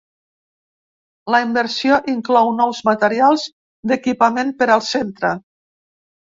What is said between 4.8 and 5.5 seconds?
centre.